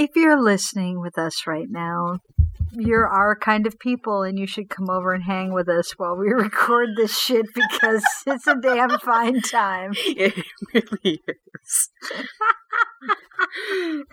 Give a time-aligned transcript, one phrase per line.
[0.00, 2.20] if you're listening with us right now,
[2.72, 6.16] you're our kind of people and you should come over and hang with us while
[6.16, 9.92] we record this shit because it's a damn fine time.
[10.06, 10.34] It
[10.72, 11.90] really is.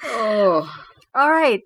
[0.04, 0.84] oh.
[1.16, 1.62] All right.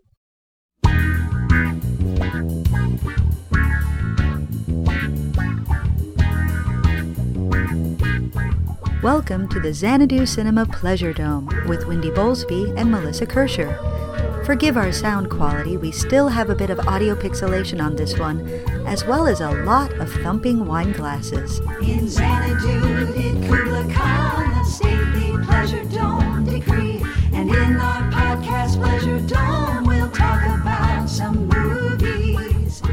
[9.03, 14.45] Welcome to the Xanadu Cinema Pleasure Dome with Wendy Bowlesby and Melissa Kirscher.
[14.45, 18.47] Forgive our sound quality, we still have a bit of audio pixelation on this one,
[18.85, 21.57] as well as a lot of thumping wine glasses.
[21.81, 27.01] In Xanadu did Kubla Khan a stately pleasure dome decree.
[27.33, 32.83] And in our podcast Pleasure Dome, we'll talk about some movies.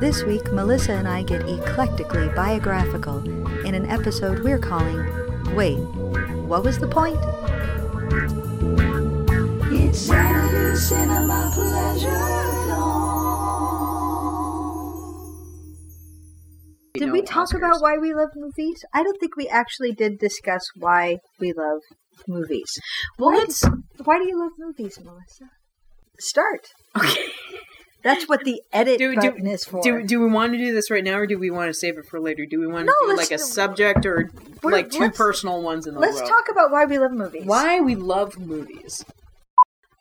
[0.00, 3.18] This week, Melissa and I get eclectically biographical
[3.64, 5.76] in an episode we're calling Wait,
[6.48, 7.18] what was the point?
[9.70, 9.98] It's
[10.88, 12.42] Cinema Pleasure.
[16.94, 18.82] Did we talk about why we love movies?
[18.94, 21.80] I don't think we actually did discuss why we love
[22.26, 22.78] movies.
[23.18, 23.70] Well, why,
[24.04, 25.50] why do you love movies, Melissa?
[26.18, 26.68] Start.
[26.96, 27.31] Okay.
[28.02, 29.80] That's what the edit Do, do, button is for.
[29.82, 31.98] do, do we want to do this right now or do we want to save
[31.98, 32.44] it for later?
[32.48, 34.30] Do we want No, to do like a subject or
[34.62, 36.26] like 2 personal ones in the Let's row?
[36.26, 37.44] talk about why we love movies.
[37.44, 39.04] Why we love movies.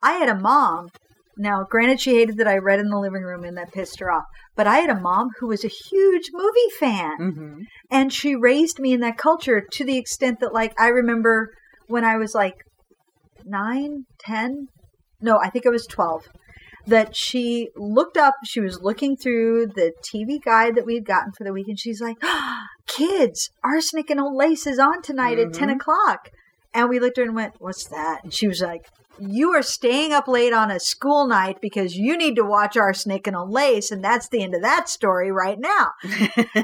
[0.01, 0.89] I had a mom.
[1.37, 4.11] Now, granted, she hated that I read in the living room and that pissed her
[4.11, 4.25] off.
[4.55, 7.17] But I had a mom who was a huge movie fan.
[7.19, 7.59] Mm-hmm.
[7.89, 11.49] and she raised me in that culture to the extent that like i remember
[11.87, 12.55] when i was like
[13.45, 14.67] nine ten
[15.21, 16.27] no i think i was 12
[16.87, 21.31] that she looked up she was looking through the tv guide that we had gotten
[21.31, 22.17] for the week and she's like
[22.87, 25.75] kids arsenic and old lace is on tonight at 10 Mhm.
[25.75, 26.29] o'clock.
[26.73, 28.23] And we looked at her and went what's that?
[28.23, 28.87] And she was like
[29.19, 33.27] you are staying up late on a school night because you need to watch arsenic
[33.27, 35.91] and old lace and that's the end of that story right now.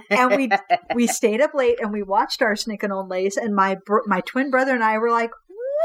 [0.09, 0.49] And we
[0.95, 4.49] we stayed up late and we watched Arsenic and Old Lace, and my my twin
[4.49, 5.31] brother and I were like,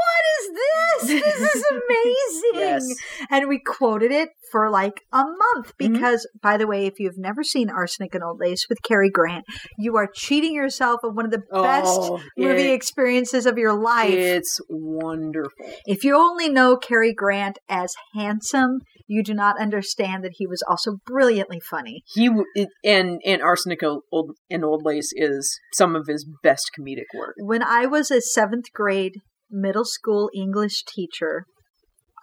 [0.01, 1.23] "What is this?
[1.23, 2.95] This is amazing!" Yes.
[3.29, 5.93] And we quoted it for like a month Mhm.
[5.93, 9.45] because, by the way, if you've never seen Arsenic and Old Lace with Cary Grant,
[9.77, 13.73] you are cheating yourself of one of the best Oh, movie it- experiences of your
[13.73, 14.13] life.
[14.13, 15.51] It's wonderful.
[15.85, 20.63] If you only know Cary Grant as handsome, you do not understand that he was
[20.67, 22.03] also brilliantly funny.
[22.13, 27.05] He it, and and arsenic old and old lace is some of his best comedic
[27.17, 27.35] work.
[27.39, 29.15] when I was a seventh grade
[29.53, 31.45] middle school English teacher,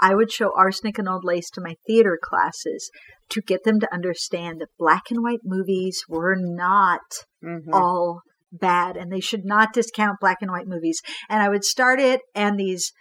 [0.01, 2.91] I would show Arsenic and Old Lace to my theater classes
[3.31, 7.01] to get them to understand that black and white movies were not
[7.43, 7.73] Mhm.
[7.73, 11.01] all bad and they should not discount black and white movies.
[11.29, 12.93] And I would start it, and these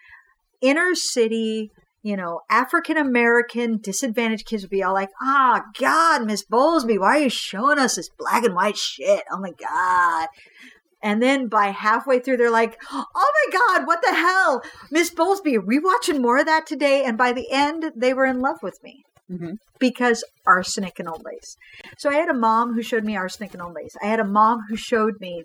[0.62, 1.72] inner city,
[2.04, 7.18] you know, African American disadvantaged kids would be all like, "Ah, God, Miss Bowlesby, why
[7.18, 9.24] are you showing us this black and white shit?
[9.32, 10.28] Oh my God."
[11.02, 14.62] And then by halfway through, they're like, "Oh my God, what the hell,
[14.92, 15.58] Miss Bowlesby?
[15.58, 18.58] Are we watching more of that today?" And by the end, they were in love
[18.62, 19.58] with me Mhm.
[19.80, 21.56] because arsenic and old lace.
[21.98, 23.96] So I had a mom who showed me arsenic and old lace.
[24.02, 25.44] I had a mom who showed me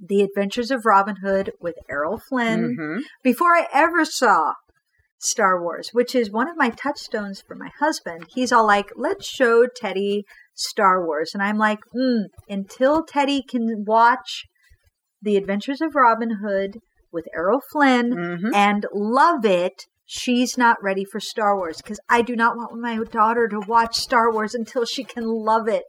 [0.00, 3.00] the Adventures of Robin Hood with Errol Flynn Mhm.
[3.22, 4.54] before I ever saw
[5.18, 8.26] Star Wars, which is one of my touchstones for my husband.
[8.34, 10.24] He's all like, let's show Teddy
[10.54, 11.30] Star Wars.
[11.34, 14.44] And I'm like, mm, until Teddy can watch
[15.22, 16.78] The Adventures of Robin Hood
[17.12, 18.54] with Errol Flynn Mhm.
[18.54, 22.98] and love it, she's not ready for Star Wars because I do not want my
[23.04, 25.86] daughter to watch Star Wars until she can love it.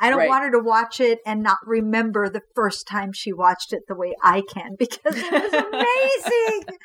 [0.00, 0.28] I don't Right.
[0.28, 3.94] want her to watch it and not remember the first time she watched it the
[3.94, 6.62] way I can because it was amazing.
[6.66, 6.78] it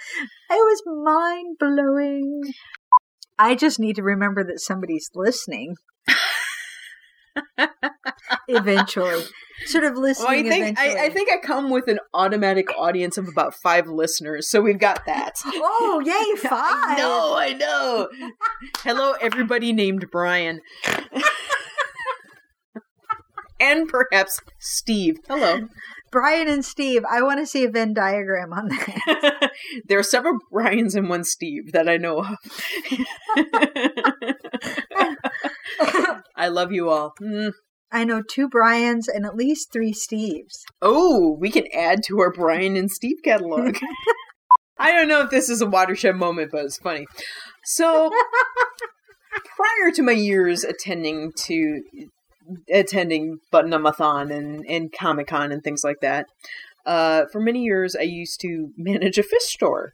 [0.52, 2.42] was mind blowing.
[3.38, 5.76] I just need to remember that somebody's listening.
[8.48, 9.24] eventually,
[9.66, 10.28] sort of listening.
[10.28, 10.80] Well, I think.
[10.80, 14.80] I, I think I come with an automatic audience of about five listeners, so we've
[14.80, 15.42] got that.
[15.62, 16.36] Oh, yay!
[16.50, 16.62] Five.
[16.62, 18.10] I know, I know.
[18.80, 20.62] Hello, everybody named Brian.
[23.60, 25.18] and perhaps Steve.
[25.28, 25.68] Hello.
[26.12, 27.04] Brian and Steve.
[27.10, 29.52] I want to see a Venn diagram on that.
[29.88, 32.36] there are several Brians and one Steve that I know of.
[36.36, 37.14] I love you all.
[37.22, 37.52] Mm.
[37.92, 40.62] I know two Brians and at least three Steves.
[40.82, 43.78] Oh, we can add to our Brian and Steve catalog.
[44.80, 47.06] I don't know if this is a watershed moment, but it's funny.
[47.66, 48.10] So,
[49.56, 51.82] prior to my years attending to
[52.74, 56.28] attending Butt-Numb-A-Thon and, and Comic Con and things like that,
[56.86, 59.92] uh, for many years I used to manage a fish store.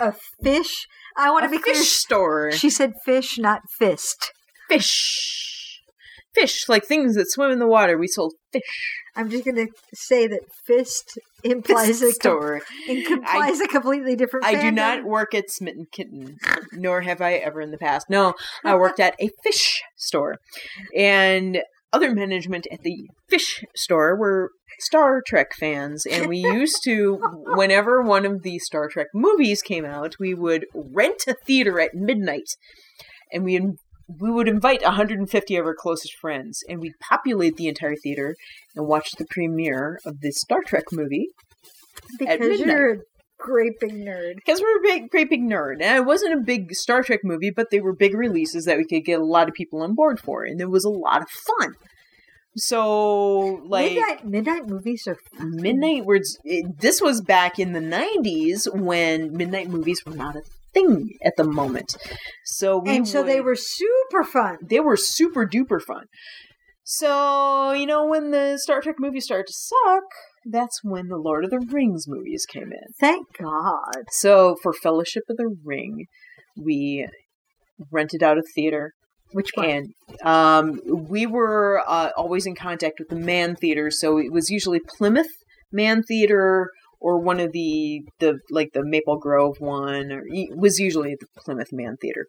[0.00, 0.86] A fish,
[1.16, 1.84] I want to be fish clear.
[1.84, 2.52] store.
[2.52, 4.32] She said fish, not fist.
[4.68, 5.51] fish.
[6.34, 7.98] Fish, like things that swim in the water.
[7.98, 8.62] We sold fish.
[9.14, 12.62] I'm just going to say that fist implies a store.
[12.88, 14.46] it implies a completely different.
[14.46, 16.38] I do not work at Smitten Kitten,
[16.72, 18.08] nor have I ever in the past.
[18.08, 18.34] No,
[18.64, 20.36] I worked at a fish store.
[20.96, 21.62] And
[21.92, 24.50] other management at the fish store were
[24.80, 26.06] Star Trek fans.
[26.06, 27.18] And we used to,
[27.54, 31.94] whenever one of the Star Trek movies came out, we would rent a theater at
[31.94, 32.56] midnight.
[33.32, 33.60] And we
[34.08, 38.36] we would invite 150 of our closest friends, and we'd populate the entire theater
[38.74, 41.28] and watch the premiere of this Star Trek movie
[42.18, 42.98] because you're a
[43.38, 44.36] great big nerd.
[44.36, 45.82] because we're a big, great big nerd.
[45.82, 48.84] And it wasn't a big Star Trek movie, but they were big releases that we
[48.84, 51.28] could get a lot of people on board for, and it was a lot of
[51.28, 51.74] fun.
[52.54, 55.56] So, like midnight, midnight movies are fun.
[55.56, 56.36] midnight words.
[56.44, 60.42] It, this was back in the '90s when midnight movies were not a
[60.74, 61.96] thing at the moment.
[62.44, 64.58] So we and so they were super fun.
[64.62, 66.04] they were super duper fun.
[66.84, 70.02] So, you know, when the Star Trek movies started to suck,
[70.44, 72.92] that's when the Lord of the Rings movies came in.
[72.98, 74.04] Thank God.
[74.10, 76.06] So, for Fellowship of the Ring,
[76.56, 77.08] we
[77.90, 78.92] rented out a theater
[79.32, 79.68] Which one?
[79.68, 83.90] and um, we were uh, always in contact with the Mann Theater.
[83.90, 85.30] So, it was usually Plymouth
[85.72, 86.68] Mann Theater
[87.02, 90.22] or one of the the like the Maple Grove one or
[90.56, 92.26] was usually the Plymouth Mann Theater.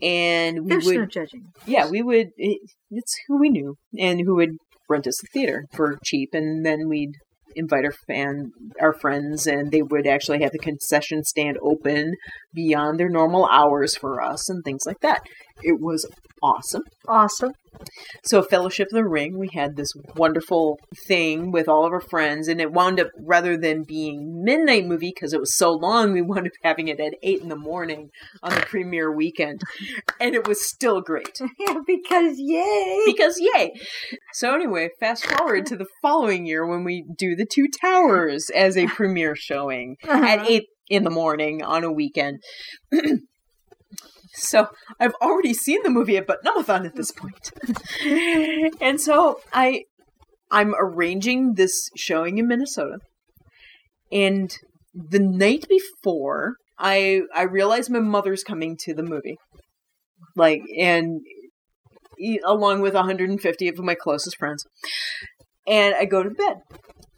[0.00, 1.46] And we There's would no judging.
[1.66, 2.28] yeah, we would.
[2.36, 4.50] It, it's who we knew and who would
[4.88, 7.14] rent us the theater for cheap, and then we'd
[7.56, 12.14] invite our fan, our friends, and they would actually have the concession stand open
[12.54, 15.20] beyond their normal hours for us and things like that.
[15.62, 16.06] It was
[16.42, 16.82] awesome.
[17.06, 17.52] Awesome.
[18.24, 22.48] So, Fellowship of the Ring, we had this wonderful thing with all of our friends,
[22.48, 26.22] and it wound up rather than being midnight movie because it was so long, we
[26.22, 28.10] wound up having it at eight in the morning
[28.42, 29.60] on the premiere weekend,
[30.20, 33.02] and it was still great Yeah, because yay.
[33.06, 33.72] because yay.
[34.32, 38.76] So anyway, fast forward to the following year when we do the Two Towers as
[38.76, 40.24] a premiere showing uh-huh.
[40.24, 42.42] at eight in the morning on a weekend.
[44.34, 44.68] so
[45.00, 47.52] I've already seen the movie at Butt-Numb-A-Thon at this point.
[48.80, 49.84] and so I
[50.50, 52.98] I'm arranging this showing in Minnesota,
[54.10, 54.54] and
[54.94, 56.54] the night before.
[56.80, 59.36] I I realize my mother's coming to the movie,
[60.36, 61.20] like, and
[62.44, 64.64] along with 150 of my closest friends.
[65.66, 66.56] And I go to bed.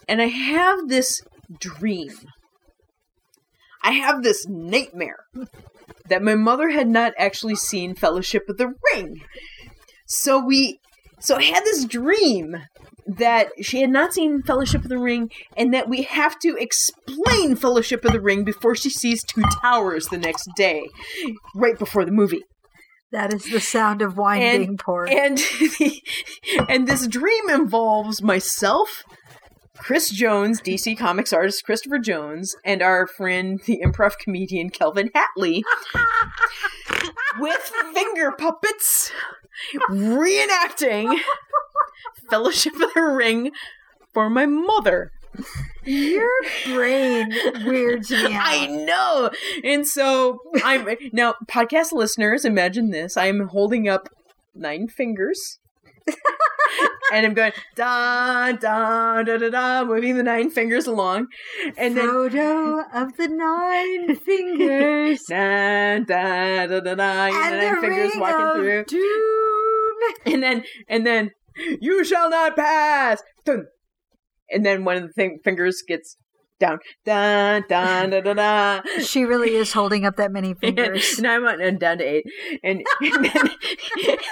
[0.08, 1.20] And I have this
[1.58, 2.12] dream.
[3.82, 5.24] I have this nightmare
[6.08, 9.20] that my mother had not actually seen Fellowship of the Ring.
[10.06, 10.80] So we
[11.20, 12.56] so I had this dream
[13.06, 17.56] that she had not seen Fellowship of the Ring and that we have to explain
[17.56, 20.88] Fellowship of the Ring before she sees Two Towers the next day,
[21.54, 22.42] right before the movie.
[23.12, 25.10] That is the sound of wine And- being poured.
[25.10, 25.40] And
[26.68, 29.02] and this dream involves myself,
[29.80, 35.62] Chris Jones, DC Comics artist Christopher Jones, and our friend the improv comedian Kelvin Hatley
[37.38, 39.10] with finger puppets
[39.90, 41.18] reenacting
[42.28, 43.50] Fellowship of the Ring
[44.12, 45.10] for my mother.
[45.84, 46.30] Your
[46.66, 47.32] brain
[47.64, 48.42] weirds me out.
[48.44, 49.30] I know.
[49.64, 53.16] And so I'm now podcast listeners, imagine this.
[53.16, 54.08] I'm holding up
[54.54, 55.58] nine fingers.
[57.12, 61.26] and I'm going da da da da da, moving the nine fingers along,
[61.76, 65.22] and then Frodo of the Nine Fingers.
[65.28, 68.84] da da da da da, and, and the the nine fingers Ring walking of through,
[68.84, 70.34] Doom.
[70.34, 71.30] and then and then
[71.80, 73.22] you shall not pass.
[73.44, 73.66] Dun.
[74.52, 76.16] And then one of the thing, fingers gets
[76.60, 78.80] down, da da da da da.
[79.02, 81.18] She really is holding up that many fingers.
[81.18, 82.24] and I'm on, and down to eight,
[82.62, 83.48] and and then,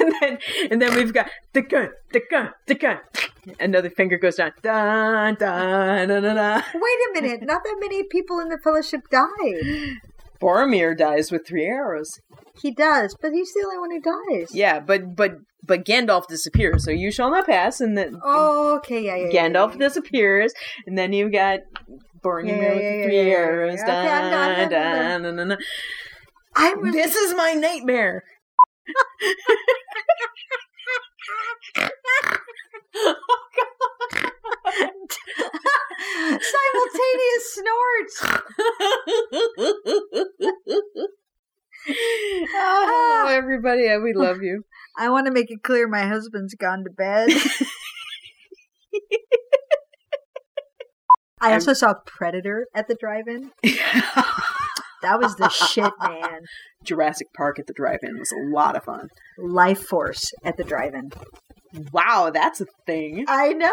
[0.01, 0.39] and then
[0.71, 2.99] and then we've got the gun, the gun, the gun.
[3.59, 6.63] Another finger goes down, da da da da da.
[6.75, 9.97] Wait a minute, not that many people in the Fellowship died.
[10.41, 12.21] Boromir dies with three arrows.
[12.63, 14.01] He does, but he's the only one who
[14.39, 14.55] dies.
[14.55, 15.33] Yeah, but but
[15.65, 19.29] but Gandalf disappears, so you shall not pass, and then Oh, okay, yeah, yeah.
[19.31, 19.89] yeah, Gandalf yeah.
[19.89, 20.53] disappears,
[20.87, 21.61] and then you've got
[22.23, 23.81] Boromir Yeah, yeah, with yeah, three yeah, yeah, arrows.
[23.81, 25.57] Okay, I'm I'm done, da, da, da, da.
[26.57, 28.25] I was This is my nightmare.
[36.41, 38.25] simultaneous snorts.
[41.91, 43.29] oh, ah.
[43.29, 44.65] everybody, uh, we love you.
[44.97, 47.31] I want to make it clear my husband's gone to bed.
[51.41, 53.53] I also saw Predator at the drive-in.
[55.03, 56.41] That was the shit, man.
[56.83, 59.09] Jurassic Park at the drive-in was a lot of fun.
[59.39, 61.13] Lifeforce at the drive-in.
[61.93, 63.25] Wow, that's a thing.
[63.29, 63.71] I know.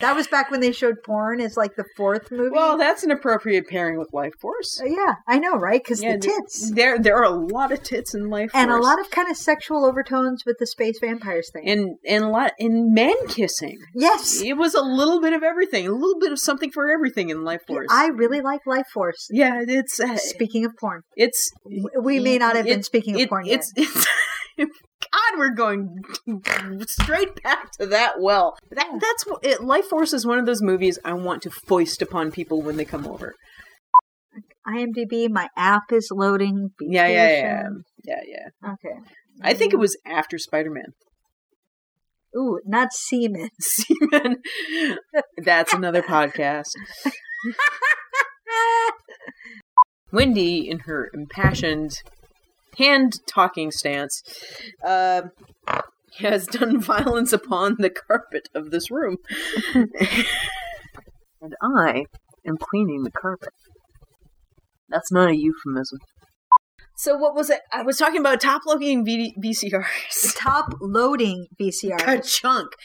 [0.00, 2.50] That was back when they showed porn as like the fourth movie.
[2.50, 4.80] Well, that's an appropriate pairing with Lifeforce.
[4.80, 5.82] Uh, yeah, I know, right?
[5.82, 8.50] Because Yeah, the tits There, there are a lot of tits in Lifeforce.
[8.54, 11.68] and a lot of kind of sexual overtones with the space vampires thing.
[11.68, 13.78] and and a lot in man kissing.
[13.94, 17.30] yes, It was a little bit of everything, a little bit of something for everything
[17.30, 17.86] in Lifeforce.
[17.90, 19.26] I really like Lifeforce.
[19.30, 21.50] yeah, it's uh, Speaking of porn, it's
[22.02, 23.60] we may not have been speaking of it- porn yet.
[23.60, 23.72] it's
[24.56, 24.70] it's
[25.12, 26.02] God, we're going
[26.86, 28.56] straight back to that well.
[28.70, 32.62] That that's it, Lifeforce is one of those movies I want to foist upon people
[32.62, 33.34] when they come over.
[34.66, 36.70] IMDb, my app is loading.
[36.80, 37.68] Yeah, yeah, yeah,
[38.04, 38.72] yeah, yeah.
[38.72, 39.00] Okay.
[39.42, 40.92] I think it was after Spider Man.
[42.36, 43.48] Ooh, not semen.
[43.60, 44.36] Seaman.
[45.36, 46.68] That's another podcast.
[50.12, 51.92] Wendy, in her impassioned
[52.80, 54.22] hand talking stance,
[54.84, 55.22] uh,
[56.18, 59.16] has done violence upon the carpet of this room.
[59.74, 62.04] and I
[62.46, 63.52] am cleaning the carpet.
[64.88, 65.98] That's not a euphemism.
[66.96, 67.60] So what was it?
[67.72, 70.36] I was talking about top loading v- VCRs.
[70.36, 72.06] Top loading VCR.
[72.06, 72.72] A chunk.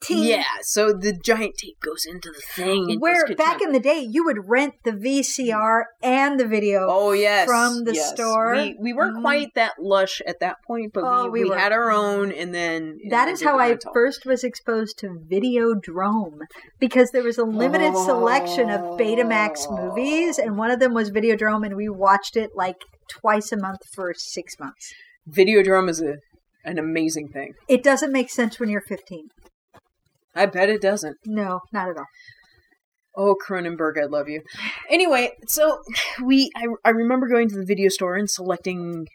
[0.00, 0.22] Ting.
[0.22, 2.98] Yeah, so the giant tape goes into the thing.
[3.00, 6.86] Where back in the day, you would rent the VCR and the video.
[6.88, 8.10] Oh yes, from the yes.
[8.10, 8.54] store.
[8.54, 9.22] We, we weren't Mhm.
[9.22, 12.54] quite that lush at that point, but Oh, we, we we, had our own, and
[12.54, 16.38] then That is how I first was exposed to Videodrome
[16.78, 21.66] because there was a limited selection of Betamax movies, and one of them was Videodrome,
[21.66, 22.76] and we watched it like
[23.10, 24.94] twice a month for six months.
[25.30, 26.16] Videodrome is a
[26.64, 27.54] an amazing thing.
[27.68, 29.28] It doesn't make sense when you're 15.
[30.36, 31.16] I bet it doesn't.
[31.26, 32.04] No, not at all.
[33.18, 34.42] Oh, Cronenberg, I love you.
[34.90, 35.78] Anyway, so
[36.22, 39.06] we I, I remember going to the video store and selecting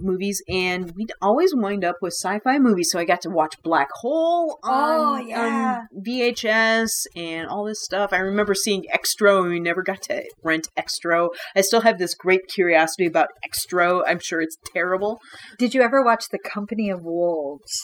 [0.00, 2.88] movies, and we'd always wind up with sci-fi movies.
[2.90, 5.80] So I got to watch Black Hole Oh, on, yeah.
[5.92, 8.14] on VHS and all this stuff.
[8.14, 11.28] I remember seeing Xtro, and we never got to rent Xtro.
[11.54, 14.02] I still have this great curiosity about Xtro.
[14.06, 15.18] I'm sure it's terrible.
[15.58, 17.82] Did you ever watch The Company of Wolves?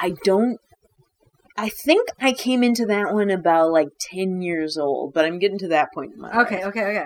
[0.00, 0.58] I don't.
[1.56, 5.58] I think I came into that one about like 10 years old, but I'm getting
[5.58, 6.46] to that point in my life.
[6.46, 7.04] Okay, okay, okay.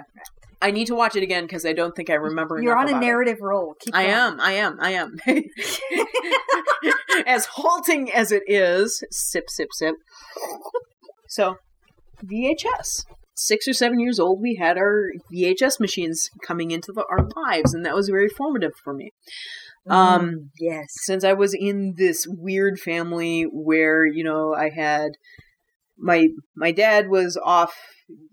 [0.62, 2.62] I need to watch it again because I don't think I remember.
[2.62, 3.06] You're on a about it.
[3.06, 3.74] narrative roll.
[3.80, 4.14] Keep I going.
[4.14, 4.40] am.
[4.40, 4.78] I am.
[4.80, 5.16] I am.
[7.26, 9.96] as halting as it is, sip, sip, sip.
[11.28, 11.56] So,
[12.24, 13.04] VHS.
[13.36, 17.74] Six or seven years old, we had our VHS machines coming into the, our lives,
[17.74, 19.10] and that was very formative for me.
[19.88, 20.86] Um, Mm, yes.
[21.02, 25.10] since I was in this weird family where you know I had
[25.98, 27.74] my my dad was off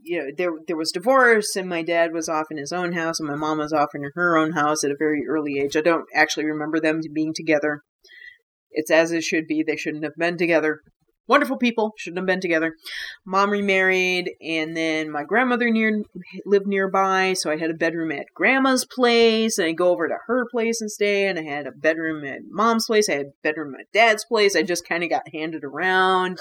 [0.01, 3.19] you know there there was divorce and my dad was off in his own house
[3.19, 5.75] and my mom was off in her own house at a very early age.
[5.75, 7.81] I don't actually remember them being together.
[8.71, 9.61] It's as it should be.
[9.61, 10.79] They shouldn't have been together.
[11.27, 12.75] Wonderful people shouldn't have been together.
[13.25, 16.03] Mom remarried, and then my grandmother near
[16.45, 20.17] lived nearby, so I had a bedroom at grandma's place, and I go over to
[20.27, 23.33] her place and stay, and I had a bedroom at mom's place, I had a
[23.43, 24.55] bedroom at dad's place.
[24.55, 26.39] I just kind of got handed around.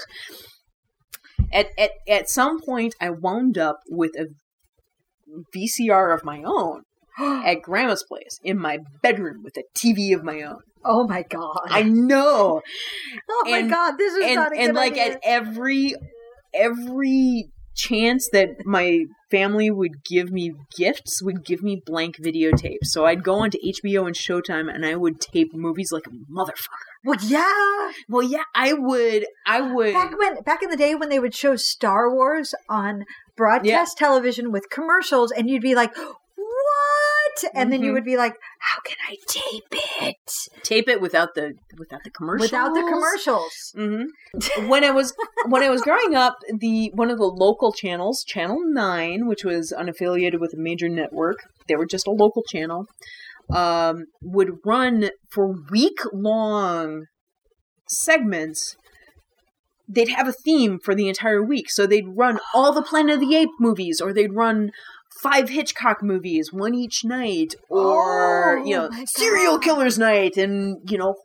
[1.52, 4.28] At at at some point, I wound up with a
[5.54, 6.82] VCR of my own
[7.18, 10.60] at grandma's place in my bedroom with a TV of my own.
[10.84, 11.68] Oh my god.
[11.68, 12.62] I know
[13.30, 15.12] oh my god, this is and not a and like idea.
[15.12, 15.94] at every
[16.54, 23.06] every chance that my family would give me gifts would give me blank videotapes so
[23.06, 27.16] i'd go onto hbo and showtime and i would tape movies like a motherfucker well,
[27.22, 27.92] yeah.
[28.08, 31.34] well yeah i would i would Back when back in the day when they would
[31.34, 33.04] show Star Wars on
[33.40, 35.94] broadcast television with commercials and you'd be like,
[37.42, 37.94] "What?" And then you Mhm.
[37.94, 40.16] would be like, "How can I tape it
[40.62, 44.68] tape it without the without the commercials without the commercials?" mm-hmm.
[44.68, 45.14] when I was
[45.46, 49.72] when I was growing up, the one of the local channels, Channel Nine, which was
[49.76, 52.86] unaffiliated with a major network, they were just a local channel,
[53.54, 57.04] um, would run for week long
[57.88, 58.76] segments.
[59.92, 63.20] They'd have a theme for the entire week, so they'd run all the Planet of
[63.20, 64.70] the Ape movies, or they'd run
[65.22, 69.62] five Hitchcock movies, one each night, or Oh, you know, serial God.
[69.62, 71.16] killers night, and you know,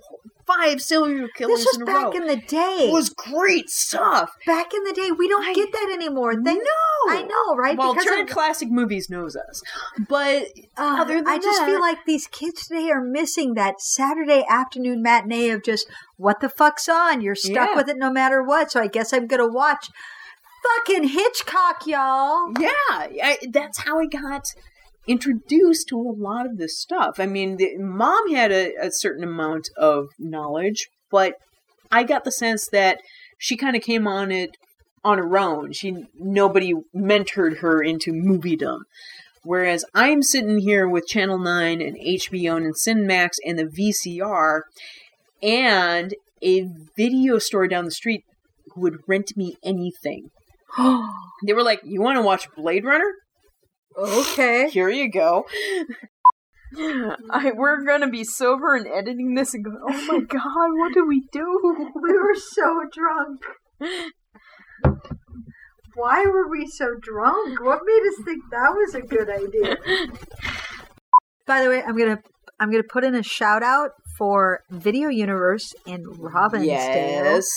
[0.45, 2.87] five serial killers This was in a back in the day.
[2.89, 4.31] It was great stuff.
[4.45, 5.09] back in the day.
[5.11, 6.33] We don't I- get that anymore.
[6.33, 7.75] Thank, no, I know, right?
[7.77, 9.61] Well, Because Turner of- Classic Movies knows us,
[10.07, 10.47] but
[10.77, 14.45] Uh, Other than I just that- feel like these kids today are missing that Saturday
[14.49, 15.87] afternoon matinee of just
[16.17, 17.21] what the fuck's on.
[17.21, 17.75] You're stuck Yeah.
[17.77, 18.71] with it no matter what.
[18.71, 19.89] So I guess I'm gonna watch
[20.65, 22.51] Fucking Hitchcock, y'all.
[22.59, 24.43] Yeah, I, that's how I got
[25.07, 27.19] introduced to a lot of this stuff.
[27.19, 31.35] I mean, the, mom had a, a certain amount of knowledge, but
[31.91, 32.99] I got the sense that
[33.37, 34.57] she kind of came on it
[35.03, 35.71] on her own.
[35.71, 38.79] She nobody mentored her into moviedom.
[39.43, 44.61] Whereas I'm sitting here with Channel 9 and HBO and Cinemax and the VCR
[45.43, 46.67] and a
[46.97, 48.23] video store down the street
[48.73, 50.31] who would rent me anything.
[51.45, 53.11] They were like, "You want to watch Blade Runner?
[53.97, 54.69] okay.
[54.71, 55.45] Here you go."
[57.29, 61.05] I, we're gonna be sober and editing this and go, "Oh my god, what do
[61.05, 63.41] we do?" We were so drunk.
[65.95, 67.61] Why were we so drunk?
[67.63, 69.77] What made us think that was a good idea?
[71.47, 72.19] By the way, I'm gonna
[72.59, 76.65] I'm gonna put in a shout out for Video Universe in Robbinsdale.
[76.65, 77.49] Yes.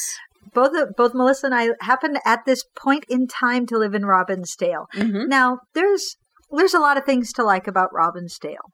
[0.55, 4.87] Both both Melissa and I happened at this point in time to live in Robbinsdale.
[4.95, 5.29] Mm-hmm.
[5.29, 6.17] Now, there's
[6.51, 8.71] there's a lot of things to like about Robbinsdale.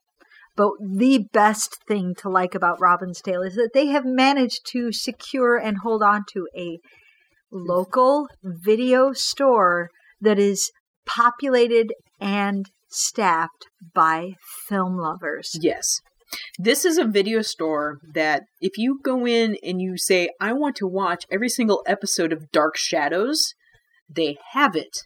[0.56, 5.56] But the best thing to like about Robbinsdale is that they have managed to secure
[5.56, 6.78] and hold on to a
[7.50, 9.88] local video store
[10.20, 10.70] that is
[11.06, 14.34] populated and staffed by
[14.68, 15.50] film lovers.
[15.60, 16.00] Yes.
[16.58, 20.76] This is a video store that if you go in and you say, I want
[20.76, 23.54] to watch every single episode of Dark Shadows,
[24.08, 24.96] they have it.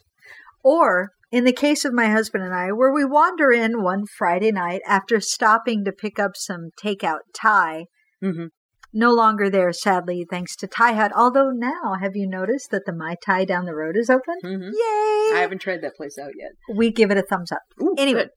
[0.63, 4.51] Or, in the case of my husband and I, where we wander in one Friday
[4.53, 7.87] night after stopping to pick up some takeout Thai,
[8.23, 8.47] Mm-hmm.
[8.93, 11.13] no longer there, sadly, thanks to Thai Hut.
[11.15, 14.35] Although now, have you noticed that the Mai Tai down the road is open?
[14.45, 14.71] Mm-hmm.
[14.73, 15.37] Yay!
[15.37, 16.51] I haven't tried that place out yet.
[16.77, 17.61] we give it a thumbs up.
[17.81, 18.31] Ooh, Anyway, good.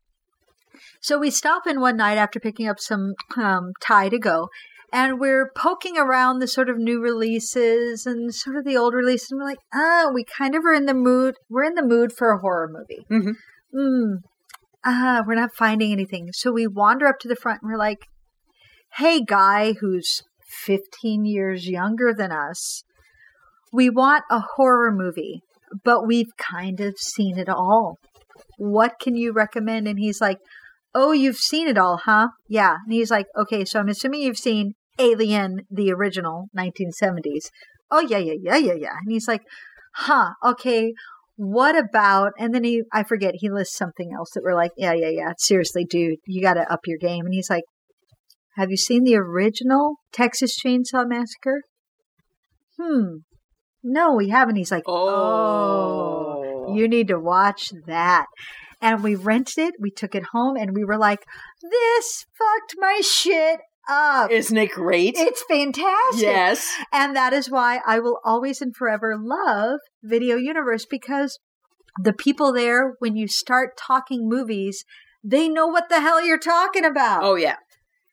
[0.99, 4.49] So we stop in one night after picking up some um, Thai to go,
[4.93, 9.31] and we're poking around the sort of new releases and sort of the old releases,
[9.31, 11.35] and we're like, oh, we kind of are in the mood.
[11.49, 13.05] We're in the mood for a horror movie.
[13.09, 13.35] Mhm.
[13.73, 14.17] Mm,
[14.83, 16.29] ah, we're not finding anything.
[16.33, 18.05] So we wander up to the front, and we're like,
[18.95, 20.23] hey, guy who's
[20.65, 22.83] 15 years younger than us,
[23.71, 25.41] we want a horror movie,
[25.85, 27.97] but we've kind of seen it all.
[28.57, 29.87] What can you recommend?
[29.87, 30.39] And he's like,
[30.93, 32.29] Oh, you've seen it all, huh?
[32.49, 32.75] Yeah.
[32.85, 37.45] And he's like, Okay, so I'm assuming you've seen Alien, the original 1970s.
[37.89, 38.93] Oh, yeah, yeah, yeah, yeah, yeah.
[39.01, 39.41] And he's like,
[39.95, 40.93] Huh, okay.
[41.37, 44.93] What about, and then he, I forget, he lists something else that we're like, yeah,
[44.93, 45.31] yeah, yeah.
[45.37, 47.25] Seriously, dude, you got to up your game.
[47.25, 47.63] And he's like,
[48.57, 51.61] have you seen the original Texas Chainsaw Massacre?
[52.79, 53.19] Hmm.
[53.83, 54.57] No, we haven't.
[54.57, 56.75] He's like, oh, Oh.
[56.75, 58.25] you need to watch that.
[58.81, 61.23] And we rented it, we took it home, and we were like,
[61.61, 64.31] this fucked my shit up.
[64.31, 65.15] Isn't it great?
[65.17, 66.21] It's fantastic.
[66.21, 66.67] yes.
[66.91, 71.37] And that is why I will always and forever love Video Universe because
[72.01, 74.83] the people there, when you start talking movies,
[75.23, 77.57] they know what the hell you're talking about Oh, yeah.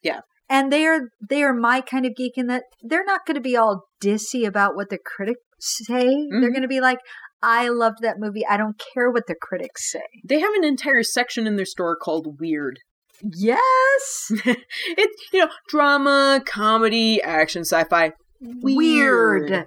[0.02, 3.35] Yeah and they are they are my kind of geek in that they're not going
[3.35, 6.04] to be all dissy about what the critics say.
[6.04, 6.52] They're Mhm.
[6.52, 6.98] going to be like,
[7.42, 8.46] "I loved that movie.
[8.46, 11.96] I don't care what the critics say." They have an entire section in their store
[11.96, 12.79] called Weird.
[13.22, 18.12] Yes, It's, you know, drama, comedy, action, sci fi.
[18.40, 19.66] weird.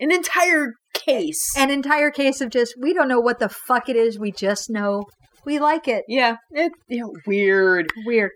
[0.00, 1.54] An entire case.
[1.56, 4.18] An entire case of just we don't know what the fuck it is.
[4.18, 5.04] We just know
[5.44, 6.04] we like it.
[6.08, 7.90] yeah, it, you know, weird.
[8.06, 8.30] Weird.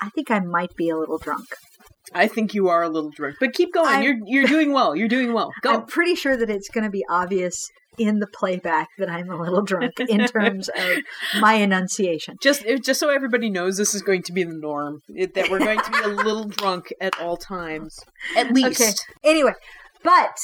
[0.00, 1.46] I think I might be a little drunk.
[2.14, 3.88] I think you are a little drunk, but keep going.
[3.88, 4.96] I'm- you're you're doing well.
[4.96, 5.52] You're doing well.
[5.62, 5.74] Go.
[5.74, 9.36] I'm pretty sure that it's going to be obvious in the playback that I'm a
[9.36, 10.98] little drunk in terms of
[11.40, 12.36] my enunciation.
[12.42, 15.00] just just so everybody knows, this is going to be the norm.
[15.14, 17.98] It, that we're going to be a little drunk at all times,
[18.36, 18.80] at least.
[18.80, 18.92] Okay.
[19.22, 19.52] Anyway,
[20.02, 20.36] but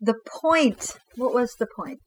[0.00, 2.00] the point, what was the point?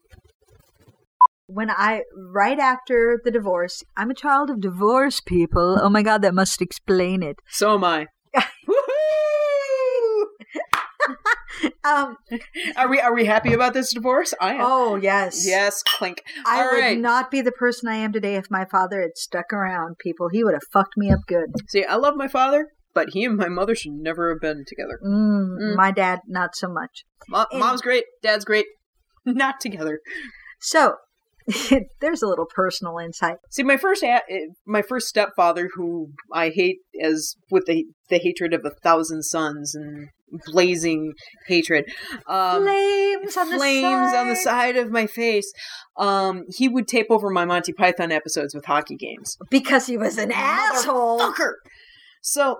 [1.48, 2.02] When I,
[2.34, 5.78] right after the divorce, I'm a child of divorce, people.
[5.80, 7.36] Oh my God, that must explain it.
[7.50, 8.08] So am I.
[11.86, 12.18] Um,
[12.76, 14.34] Are we are we happy about this divorce?
[14.42, 14.62] I am.
[14.62, 15.46] oh, yes.
[15.48, 16.22] Yes, clink.
[16.46, 16.98] I All would right.
[16.98, 20.30] not be the person I am today if my father had stuck around, people.
[20.30, 21.54] He would have fucked me up good.
[21.70, 25.00] See, I love my father, but he and my mother should never have been together.
[25.06, 25.76] Mm, Mm.
[25.76, 27.04] My dad, not so much.
[27.30, 28.66] Mo- And- mom's great, dad's great,
[29.26, 30.00] not together.
[30.60, 30.96] So,
[32.02, 33.38] there's a little personal insight.
[33.52, 38.18] See, my first a- eh, my first stepfather, who I hate as with the the
[38.18, 40.10] hatred of a thousand suns and
[40.46, 41.14] blazing
[41.48, 41.86] hatred,
[42.28, 44.16] um, flames on the flames side.
[44.20, 45.52] on the side of my face.
[45.98, 49.38] Um, he would tape over my Monty Python episodes with hockey games.
[49.50, 51.20] Because he was an asshole.
[51.20, 51.54] Fucker.
[52.22, 52.58] So,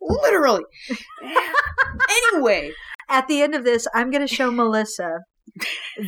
[0.00, 0.64] literally.
[2.10, 2.72] anyway,
[3.08, 5.20] At the end of this, I'm going to show Melissa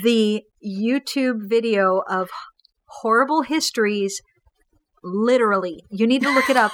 [0.02, 2.30] the YouTube video of
[2.86, 4.22] horrible histories.
[5.02, 6.72] Literally, you need to look it up.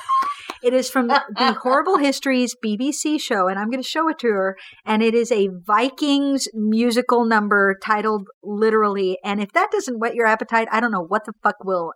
[0.63, 4.29] It is from the Horrible Histories BBC show, and I'm going to show it to
[4.29, 4.57] her.
[4.85, 9.19] And it is a Vikings musical number titled literally.
[9.25, 11.93] And if that doesn't whet your appetite, I don't know what the fuck will.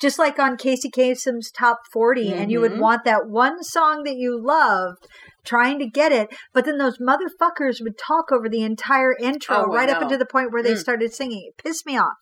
[0.00, 2.80] Just like on Casey Kasem's top 40, and you would Mhm.
[2.80, 5.06] want that one song that you loved,
[5.44, 9.66] trying to get it, but then those motherfuckers would talk over the entire intro Oh,
[9.66, 10.78] right up into the point where they Mm.
[10.78, 11.50] started singing.
[11.50, 12.14] It pissed me off.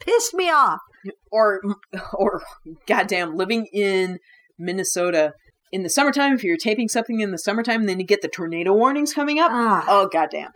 [0.00, 0.78] Pissed me off.
[1.30, 1.60] or
[2.14, 2.42] or
[2.86, 4.18] goddamn living in
[4.58, 5.32] Minnesota
[5.72, 6.34] in the summertime.
[6.34, 9.50] If you're taping something in the summertime, then you get the tornado warnings coming up.
[9.52, 9.84] Ah.
[9.88, 10.50] Oh goddamn!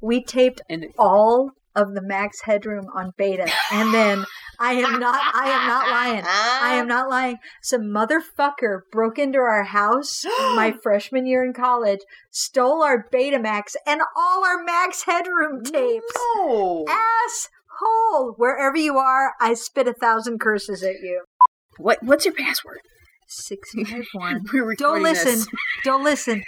[0.00, 4.24] We taped And all of the Max Headroom on beta, and then
[4.58, 5.20] I am not.
[5.34, 6.22] I am not lying.
[6.26, 7.38] I am not lying.
[7.62, 14.00] Some motherfucker broke into our house my freshman year in college, stole our Betamax and
[14.16, 16.06] all our Max Headroom tapes.
[16.36, 16.86] No.
[16.88, 18.34] Asshole!
[18.36, 21.24] Wherever you are, I spit a thousand curses at you.
[21.78, 22.78] What what's your password?
[23.36, 24.44] Six five one.
[24.52, 25.34] We're Don't listen.
[25.34, 25.46] this.
[25.84, 26.42] Don't listen.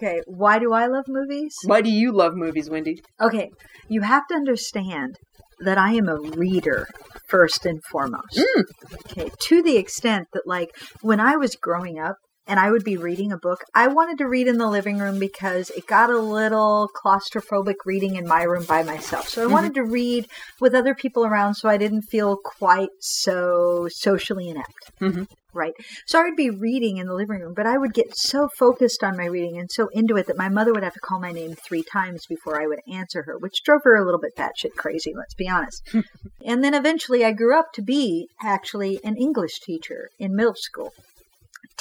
[0.00, 1.56] Okay, why do I love movies?
[1.64, 3.02] Why do you love movies, Wendy?
[3.20, 3.50] Okay,
[3.88, 5.16] you have to understand
[5.60, 6.86] that I am a reader
[7.26, 8.38] first and foremost.
[8.38, 8.62] Mm.
[9.10, 12.16] Okay, to the extent that, like, when I was growing up
[12.48, 15.18] and I would be reading a book, I wanted to read in the living room
[15.18, 19.28] because it got a little claustrophobic reading in my room by myself.
[19.28, 20.26] So I wanted to read
[20.58, 24.90] with other people around so I didn't feel quite so socially inept.
[25.00, 25.28] Mhm.
[25.54, 25.72] Right.
[26.06, 29.02] So I would be reading in the living room, but I would get so focused
[29.02, 31.32] on my reading and so into it that my mother would have to call my
[31.32, 34.76] name three times before I would answer her, which drove her a little bit batshit
[34.76, 35.82] crazy, let's be honest.
[36.44, 40.92] and then eventually I grew up to be actually an English teacher in middle school,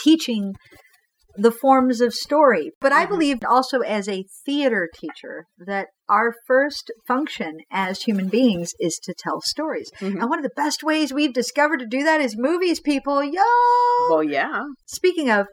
[0.08, 0.56] teaching
[1.40, 2.72] the forms of story.
[2.82, 3.10] But I Mhm.
[3.10, 9.14] believed also as a theater teacher that our first function as human beings is to
[9.18, 9.92] tell stories.
[10.00, 10.20] Mhm.
[10.22, 13.24] And one of the best ways we've discovered to do that is movies, people.
[13.24, 13.44] Yo!
[14.10, 14.64] Well, yeah.
[14.88, 15.46] Speaking of,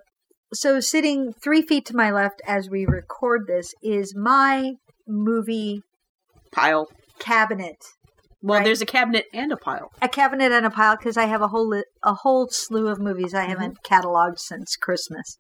[0.55, 4.73] so sitting three feet to my left as we record this is my
[5.07, 5.83] movie
[6.53, 6.87] Pile.
[7.19, 7.77] cabinet.
[8.47, 8.65] Well, Right.
[8.67, 9.91] there's a cabinet and a pile.
[10.03, 12.99] A cabinet and a pile because I have a whole li- a whole slew of
[13.01, 15.39] movies I haven't cataloged since Christmas.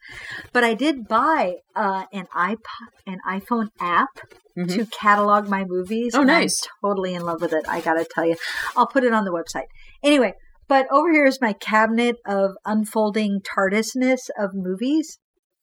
[0.54, 4.08] But I did buy uh, an iPod, an iPhone app
[4.56, 4.74] Mhm.
[4.74, 6.14] to catalog my movies.
[6.14, 6.66] Oh, and I'm nice.
[6.80, 7.66] totally in love with it.
[7.68, 8.36] I gotta tell you,
[8.74, 9.66] I'll put it on the website.
[10.02, 10.32] Anyway,
[10.66, 15.18] but over here is my cabinet of unfolding TARDISness of movies.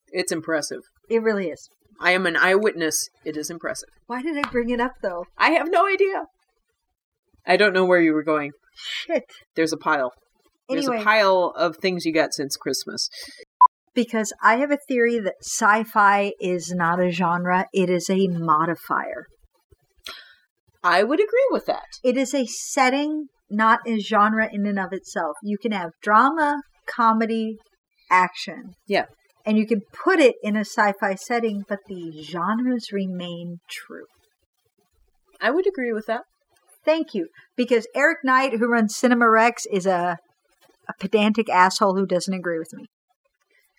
[0.10, 0.82] It's impressive.
[1.10, 1.70] It really is.
[2.00, 3.10] I am an eyewitness.
[3.26, 3.90] It is impressive.
[4.06, 5.26] Why did I bring it up though?
[5.40, 6.26] I have no idea.
[7.46, 8.52] I don't know where you were going.
[8.76, 9.24] Shit.
[9.56, 10.12] There's a pile.
[10.70, 13.10] There's a pile of things you got since Christmas.
[13.94, 19.26] because I have a theory that sci-fi is not a genre; it is a modifier.
[20.84, 21.86] I would agree with that.
[22.04, 25.36] It is a setting, not a genre in and of itself.
[25.44, 27.58] You can have drama, comedy,
[28.10, 28.74] action.
[28.88, 29.06] Yeah.
[29.46, 34.06] And you can put it in a sci-fi setting, but the genres remain true.
[35.40, 36.22] I would agree with that.
[36.84, 37.28] Thank you.
[37.56, 40.18] Because Eric Knight, who runs Cinema Rex, is a,
[40.90, 42.86] a pedantic asshole who doesn't agree with me.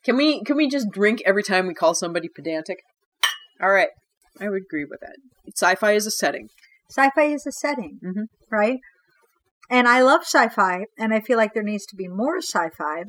[0.04, 2.78] Can we can we just drink every time we call somebody pedantic?
[3.60, 3.90] All right.
[4.40, 5.16] I would agree with that.
[5.54, 6.48] Sci-fi is a setting.
[6.90, 8.24] Sci-fi is a setting, Mhm.
[8.50, 8.78] right?
[9.70, 13.04] And I love sci-fi, and I feel like there needs to be more sci-fi.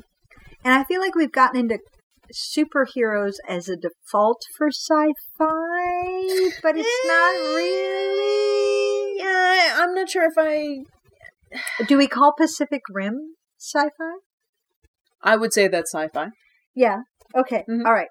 [0.64, 1.78] And I feel like we've gotten into
[2.32, 5.04] superheroes as a default for sci-fi,
[6.62, 9.03] but it's not really.
[9.16, 10.78] Yeah, I'm not sure if I.
[11.86, 14.14] Do we call Pacific Rim sci-fi?
[15.22, 16.28] I would say that's sci-fi.
[16.74, 17.02] Yeah.
[17.34, 17.64] Okay.
[17.68, 17.84] Mhm.
[17.86, 18.08] All right.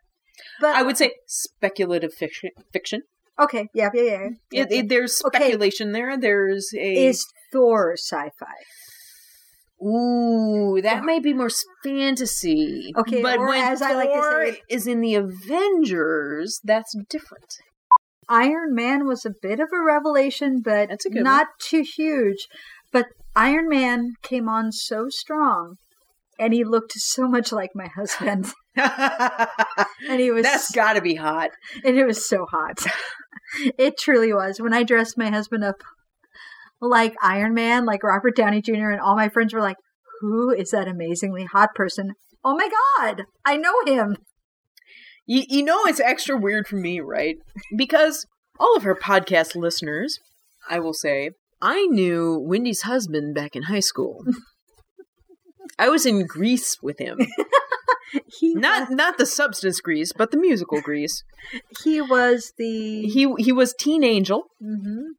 [0.60, 2.50] But I would say speculative fiction.
[2.72, 3.02] Fiction.
[3.40, 3.68] okay.
[3.74, 3.90] Yeah.
[3.94, 4.02] Yeah.
[4.04, 4.28] Yeah.
[4.52, 5.38] yeah, It, it, there's Okay.
[5.38, 6.18] speculation there.
[6.18, 7.06] There's a.
[7.08, 8.58] Is Thor sci-fi?
[9.86, 11.50] Ooh, that might be more
[11.84, 12.94] fantasy.
[12.98, 17.58] Okay, but when as I like to Thor say- is in the Avengers, that's different.
[18.30, 22.48] Iron Man was a bit of a revelation, but a not too huge.
[22.92, 25.76] But Iron Man came on so strong,
[26.40, 31.16] and he looked so much like my husband, and he was that's got to be
[31.16, 31.52] hot.
[31.84, 32.86] and it was so hot.
[33.78, 34.60] it truly was.
[34.60, 35.84] When I dressed my husband up
[36.82, 39.78] like Iron Man, like Robert Downey Jr., and all my friends were like,
[40.22, 44.18] "Who is that amazingly hot person?" Oh my god, I know him.
[45.26, 47.38] You, you know, it's extra weird for me, right?
[47.78, 48.26] Because
[48.60, 50.20] all of her podcast listeners,
[50.70, 51.32] I will say,
[51.62, 54.24] I knew Wendy's husband back in high school.
[55.80, 57.20] I was in Grease with him.
[58.40, 61.24] He Not not the substance Grease, but the musical Grease.
[61.84, 64.44] he was the He he was Teen Angel.
[64.62, 65.14] hmm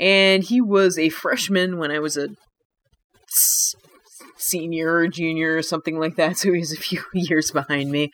[0.00, 2.30] and he was a freshman when I was a
[4.38, 6.36] senior or junior or something like that.
[6.38, 8.10] So he was a few years behind me.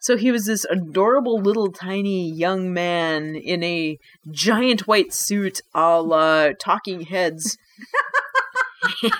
[0.00, 3.98] So he was this adorable little tiny young man in a
[4.30, 7.56] giant white suit, a la Talking Heads.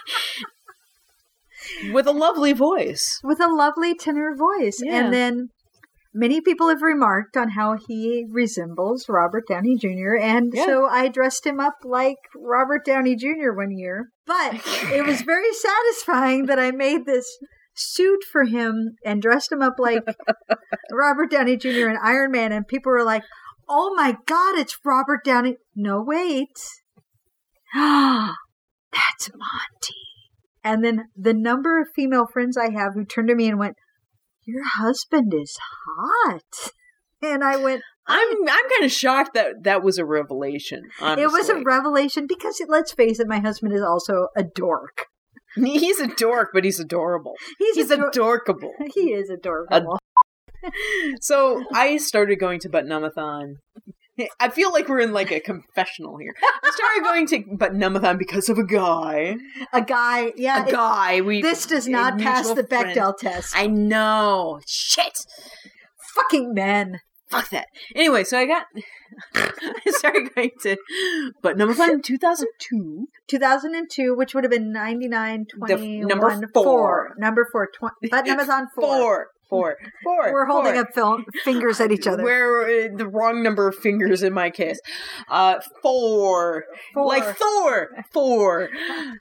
[1.92, 3.20] With a lovely voice.
[3.22, 4.81] with a lovely tenor voice.
[4.83, 5.05] Yeah.
[5.05, 5.48] And then
[6.12, 10.16] many people have remarked on how he resembles Robert Downey Jr.
[10.20, 10.64] And Yeah.
[10.66, 13.53] so I dressed him up like Robert Downey Jr.
[13.55, 14.09] one year.
[14.31, 14.62] But
[14.93, 17.27] it was very satisfying that I made this
[17.75, 20.05] suit for him and dressed him up like
[20.93, 21.88] Robert Downey Jr.
[21.88, 22.53] and Iron Man.
[22.53, 23.25] And people were like,
[23.69, 25.57] oh my God, it's Robert Downey.
[25.75, 26.47] No, wait.
[27.75, 29.97] That's Monty.
[30.62, 33.75] And then the number of female friends I have who turned to me and went,
[34.45, 36.71] Your husband is hot.
[37.21, 40.83] And I went, I'm I'm kind of shocked that that was a revelation.
[41.01, 41.23] Honestly.
[41.23, 45.07] It was a revelation because let's face it, my husband is also a dork.
[45.55, 47.35] he's a dork, but he's adorable.
[47.59, 48.73] He's, He's ador- adorkable.
[48.95, 49.99] He is adorable.
[51.21, 53.57] So I started going to Butt-Numb-A-Thon.
[54.39, 56.35] I feel like we're in like a confessional here.
[56.63, 59.37] I started going to Butt-Numb-A-Thon because of a guy.
[59.73, 60.65] a guy, yeah.
[60.65, 61.21] A it- guy.
[61.23, 62.95] We this does not pass the friend.
[62.97, 63.55] Bechdel test.
[63.57, 64.61] I know.
[64.67, 65.19] Shit.
[66.15, 66.99] Fucking men.
[67.31, 67.66] Fuck that.
[67.95, 68.66] Anyway, so I got.
[69.35, 70.77] I started going to
[71.43, 73.07] But number in 2002.
[73.29, 77.14] 2002, which would have been 99, The f- 21, number four.
[77.19, 77.66] Number four.
[77.69, 78.85] Tw- but Amazon four.
[78.85, 79.27] Four.
[79.49, 79.77] Four.
[80.05, 80.33] Four.
[80.33, 80.83] We're holding four.
[80.83, 82.23] up fil- fingers at each other.
[82.23, 84.81] Where uh, the wrong number of fingers in my case.
[85.29, 86.64] Uh, four.
[86.95, 87.07] Four.
[87.07, 87.88] Like Thor.
[88.12, 88.69] Four.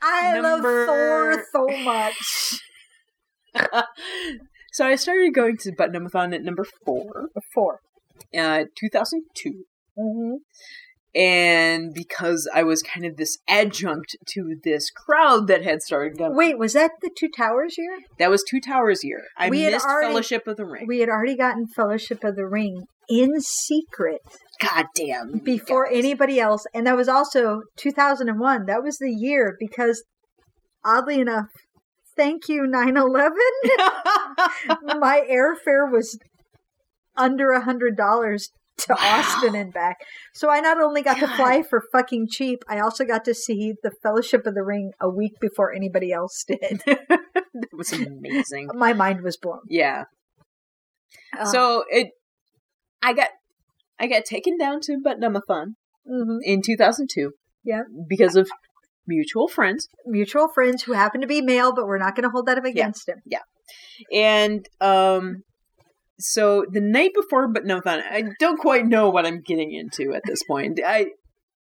[0.02, 2.60] I number- love Thor so much.
[4.72, 7.80] so I started going to Butt-Numb-A-Thon at number four, Four.
[8.36, 9.64] Uh, 2002.
[9.98, 10.34] Mm-hmm.
[11.12, 16.36] And because I was kind of this adjunct to this crowd that had started going,
[16.36, 17.98] Wait, was that the Two Towers year?
[18.20, 19.22] that was Two Towers year.
[19.36, 20.84] I We missed already- Fellowship of the Ring.
[20.86, 24.20] We had already gotten Fellowship of the Ring in secret
[24.60, 25.38] God damn.
[25.38, 25.96] before guys.
[25.98, 26.64] anybody else.
[26.72, 28.66] And that was also 2001.
[28.66, 30.04] That was the year because,
[30.84, 31.46] oddly enough,
[32.16, 33.32] thank you, 9 11.
[35.00, 36.16] My airfare was
[37.20, 38.96] under a $100 to Wow.
[38.98, 39.98] Austin and back.
[40.34, 43.74] So I not only got to fly for fucking cheap, I also got to see
[43.82, 46.80] the Fellowship of the Ring a week before anybody else did.
[46.86, 48.70] that was amazing.
[48.74, 49.60] My mind was blown.
[49.68, 50.04] Yeah.
[51.38, 52.08] Uh, So it,
[53.02, 53.28] I got,
[53.98, 55.76] I got taken down to Butt-Numb-A-Thon
[56.10, 56.38] mhm.
[56.42, 57.32] in 2002.
[57.64, 57.82] Yeah.
[58.08, 58.48] Because of
[59.06, 59.88] mutual friends.
[60.06, 62.64] mutual friends who happen to be male, but we're not going to hold that up
[62.64, 63.20] against him.
[63.26, 63.40] Yeah.
[64.12, 65.42] And um
[66.20, 70.14] so the night before but no fun, I don't quite know what I'm getting into
[70.14, 70.80] at this point.
[70.84, 71.06] I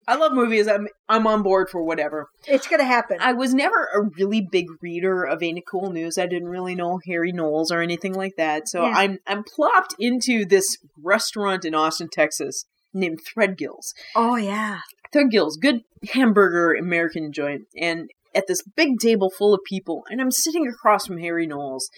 [0.06, 0.66] I love movies.
[0.66, 2.28] I'm I'm on board for whatever.
[2.46, 3.18] It's going to happen.
[3.20, 6.18] I was never a really big reader of any Cool News.
[6.18, 8.68] I didn't really know Harry Knowles or anything like that.
[8.68, 8.94] So Yeah.
[8.96, 13.92] I'm I'm plopped into this restaurant in Austin, Texas named Threadgills.
[14.16, 14.80] oh yeah,
[15.14, 20.30] Threadgills, good hamburger American joint, and at this big table full of people, and I'm
[20.30, 21.88] sitting across from Harry Knowles,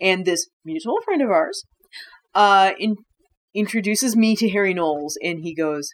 [0.00, 1.64] and this mutual friend of ours,
[2.34, 2.96] uh, in,
[3.54, 5.90] introduces me to Harry Knowles, and he goes,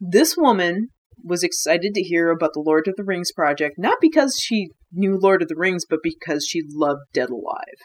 [0.00, 0.88] "This woman
[1.24, 5.18] was excited to hear about the Lord of the Rings project, not because she knew
[5.18, 7.78] Lord of the Rings, but because she loved Dead Alive."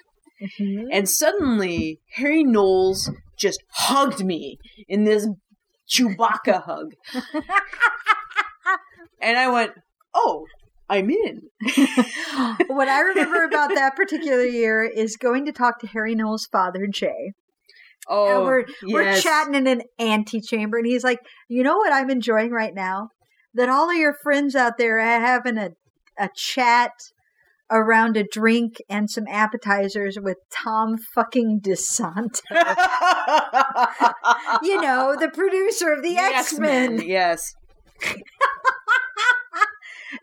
[0.60, 0.88] Mhm.
[0.92, 4.58] And suddenly, Harry Knowles just hugged me
[4.88, 5.28] in this
[5.90, 6.94] Chewbacca hug.
[9.22, 9.72] and I went,
[10.14, 10.46] oh,
[10.90, 11.42] I'm in.
[12.68, 16.88] what I remember about that particular year is going to talk to Harry Knowles' father,
[16.88, 17.34] Jay.
[18.10, 22.10] Oh, and we're we're chatting in an antechamber, and he's like, "You know what I'm
[22.10, 23.10] enjoying right now?
[23.54, 25.72] That all of your friends out there are having a
[26.20, 26.92] a chat."
[27.72, 32.42] Around a drink and some appetizers with Tom fucking DeSanto.
[34.62, 37.02] you know, the producer of the X Men.
[37.04, 37.52] Yes.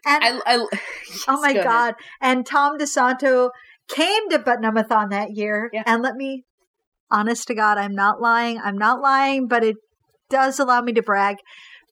[0.07, 0.67] And I, I,
[1.29, 1.65] Oh my go ahead.
[1.65, 1.95] god!
[2.21, 3.51] And Tom DeSanto
[3.89, 5.83] came to Butt-Numb-A-Thon that year, Yeah.
[5.87, 6.45] and let me,
[7.11, 8.59] honest to God, I'm not lying.
[8.59, 9.77] I'm not lying, but it
[10.29, 11.37] does allow me to brag.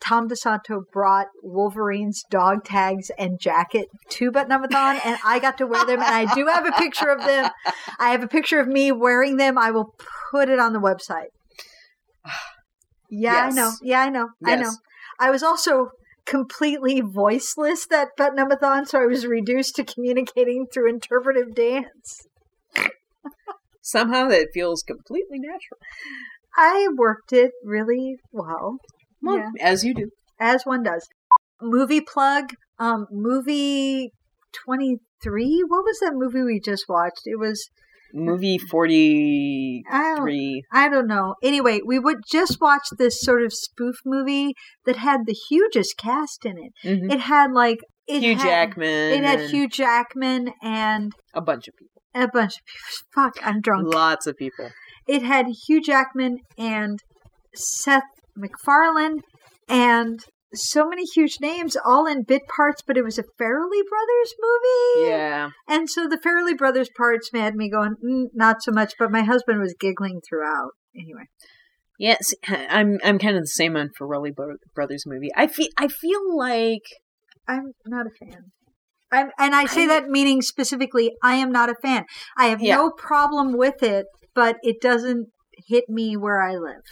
[0.01, 5.85] Tom DeSanto brought Wolverine's dog tags and jacket to Butt-Numb-A-Thon, and I got to wear
[5.85, 6.01] them.
[6.01, 7.51] And I do have a picture of them.
[7.99, 9.59] I have a picture of me wearing them.
[9.59, 9.95] I will
[10.31, 11.29] put it on the website.
[13.11, 13.73] Yeah, I know.
[13.81, 14.29] Yeah, I know.
[14.45, 14.71] I know.
[15.19, 15.89] I was also
[16.27, 22.27] completely voiceless that Butt-Numb-A-Thon, so I was reduced to communicating through interpretive dance.
[23.81, 25.79] Somehow that feels completely natural.
[26.57, 28.79] I worked it really well,
[29.23, 29.51] Well, Yeah.
[29.61, 30.11] as you do.
[30.41, 31.07] as one does.
[31.61, 32.51] movie plug.
[32.79, 34.13] Um, movie
[34.53, 35.63] twenty three.
[35.67, 37.23] What was that movie we just watched?
[37.25, 37.69] It was
[38.15, 40.63] Movie forty I don't.
[40.73, 41.35] I don't know.
[41.43, 44.55] Anyway, we would just watch this sort of spoof movie
[44.87, 46.73] that had the hugest cast in it.
[46.85, 47.13] Mhm.
[47.13, 49.13] It had like it Hugh had, Jackman.
[49.13, 51.98] It had Hugh Jackman and a bunch of people.
[52.15, 53.07] A bunch of people.
[53.15, 53.93] Fuck, I'm drunk.
[53.93, 54.71] Lots of people.
[55.07, 56.99] It had Hugh Jackman and
[57.55, 58.03] Seth
[58.37, 59.21] MacFarlane
[59.69, 60.21] and
[60.55, 65.11] so many huge names all in bit parts, but it was a Farrelly Brothers movie.
[65.11, 65.51] Yeah.
[65.69, 69.23] And so the Farrelly Brothers parts had me going, mm, not so much, but my
[69.23, 70.73] husband was giggling throughout.
[70.97, 71.25] Anyway.
[71.99, 74.35] Yes, I'm I'm kind of the same on Farrelly
[74.75, 75.31] Brothers movie.
[75.37, 76.85] I feel I feel like
[77.47, 78.53] I'm not a fan.
[79.11, 82.05] I'm, and I say that meaning specifically, I am not a fan.
[82.37, 82.77] I have Yeah.
[82.77, 85.29] no problem with it, but it doesn't
[85.67, 86.83] hit me where I live.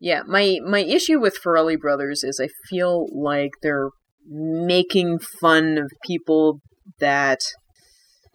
[0.00, 3.90] yeah, my my issue with Farrelly Brothers is I feel like they're
[4.28, 6.60] making fun of people
[7.00, 7.40] that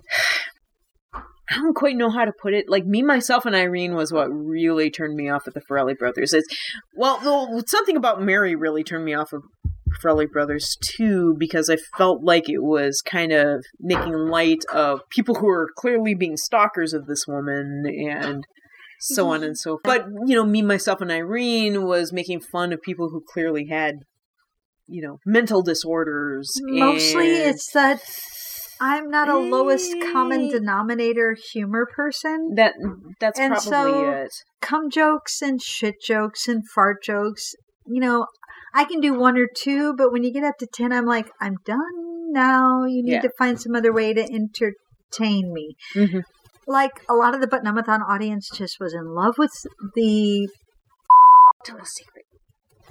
[1.14, 2.66] I don't quite know how to put it.
[2.68, 6.34] Like me, myself, and Irene was what really turned me off with the Farrelly Brothers.
[6.34, 6.48] Is
[6.96, 9.44] well, well, something about Mary really turned me off of
[10.04, 15.36] Farrelly Brothers too, because I felt like it was kind of making light of people
[15.36, 18.46] who are clearly being stalkers of this woman and
[19.00, 19.84] so on and so forth.
[19.84, 23.96] But you know, me, myself, and Irene was making fun of people who clearly had,
[24.88, 26.52] you know, mental disorders.
[26.62, 28.02] Mostly and it's that
[28.80, 32.54] I'm not a lowest common denominator humor person.
[32.56, 32.74] that.
[33.20, 34.32] That's and probably so- it.
[34.62, 37.54] Cum jokes and shit jokes and fart jokes,
[37.88, 38.26] you know,
[38.74, 41.30] I can do one or two, but when you get up to 10, I'm like,
[41.40, 42.84] I'm done now.
[42.86, 43.22] You need Yeah.
[43.22, 45.76] to find some other way to entertain me.
[45.94, 46.24] Mhm.
[46.68, 49.52] Like a lot of the Butt-Numb-A-Thon audience just was in love with
[49.96, 50.50] the.
[51.64, 52.26] Tell a secret.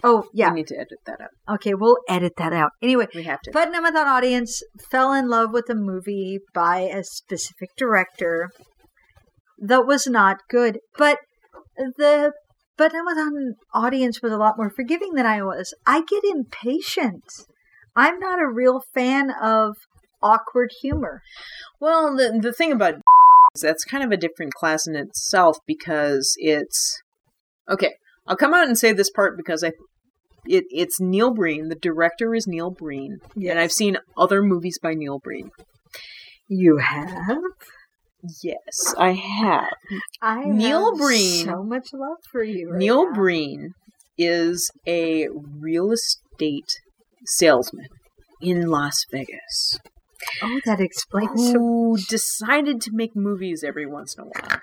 [0.03, 0.51] Oh, yeah.
[0.51, 1.55] We need to edit that out.
[1.57, 2.71] Okay, we'll edit that out.
[2.83, 3.51] Anyway, We have to.
[3.53, 8.51] Butt-Numb-A-Thon audience fell in love with a movie by a specific director
[9.59, 10.79] that was not good.
[10.99, 11.19] But
[11.77, 12.33] the
[12.77, 15.75] Butt-Numb-A-Thon audience was a lot more forgiving than I was.
[15.87, 17.25] I get impatient.
[17.95, 19.77] I'm not a real fan of
[20.23, 21.23] awkward humor.
[21.81, 22.95] Well, the the thing about
[23.55, 27.01] is that's kind of a different class in itself because it's
[27.69, 27.95] okay.
[28.27, 29.73] I'll come out and say this part because I
[30.47, 31.69] it it's Neil Breen.
[31.69, 35.51] The director is Neil Breen, and I've seen other movies by Neil Breen.
[36.49, 37.39] You have?
[38.43, 39.69] Yes, I have.
[40.23, 42.71] I Neil have Breen- So much love for you.
[42.71, 43.13] right Neil now.
[43.15, 43.75] Breen
[44.17, 46.81] is a real estate
[47.27, 47.89] salesman
[48.41, 49.79] in Las Vegas
[50.43, 54.61] Oh, that explains so who decided to make movies every once in a while.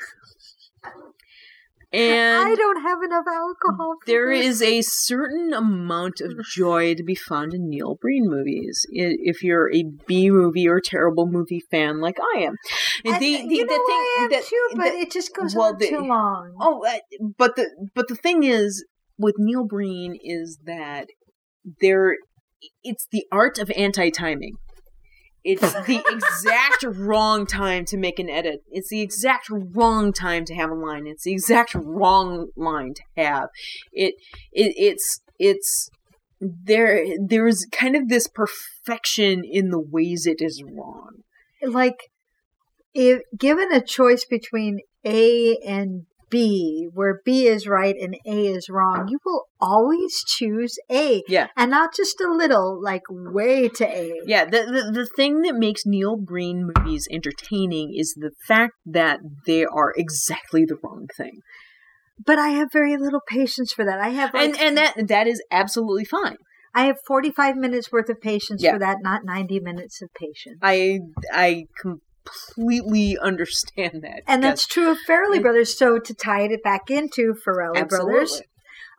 [1.94, 3.96] And I don't have enough alcohol.
[4.00, 4.46] For There this.
[4.46, 8.86] is a certain amount of joy to be found in Neil Breen movies.
[8.92, 12.56] If you're a B movie or terrible movie fan like I am,
[13.04, 15.36] And, the, the, you the know, thing I am that- too, but that- it just
[15.36, 16.56] goes well, on the- too long.
[16.62, 16.98] oh, uh,
[17.38, 18.86] but the but the thing is
[19.18, 21.08] with Neil Breen is that
[21.82, 22.16] there,
[22.84, 24.54] it's the art of anti timing.
[25.44, 28.64] It's the exact wrong time to make an edit.
[28.70, 31.08] It's the exact wrong time to have a line.
[31.08, 33.50] It's the exact wrong line to have.
[33.92, 34.16] It,
[34.52, 35.90] it it's it's
[36.40, 41.24] there there's kind of this perfection in the ways it is wrong.
[41.62, 42.10] like,
[42.94, 48.70] if given a choice between A and B, where B is right and A is
[48.70, 51.22] wrong, you will always choose A.
[51.28, 51.48] Yeah.
[51.56, 54.14] And not just a little, like way to A.
[54.26, 59.20] Yeah, the, the the thing that makes Neil Breen movies entertaining is the fact that
[59.46, 61.42] they are exactly the wrong thing.
[62.26, 64.00] But I have very little patience for that.
[64.00, 66.38] I have like, and and that that is absolutely fine.
[66.74, 68.74] I have 45 minutes worth of patience Yeah.
[68.74, 70.60] for that, not 90 minutes of patience.
[70.62, 71.00] I
[71.34, 71.66] I
[72.26, 74.22] completely understand that.
[74.28, 75.78] And that's true of Farrelly Brothers.
[75.78, 78.42] So to tie it back into Farrelly Brothers.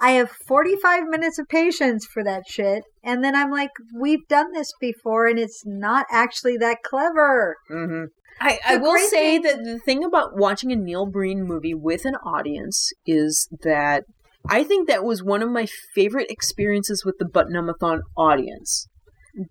[0.01, 2.83] I have 45 minutes of patience for that shit.
[3.05, 7.57] And then I'm like, we've done this before and it's not actually that clever.
[7.69, 8.05] hmm
[8.41, 12.05] I, I will say thing- that the thing about watching a Neil Breen movie with
[12.05, 14.05] an audience is that
[14.49, 18.89] I think that was one of my favorite experiences with the Butt-Numb-A-Thon audience.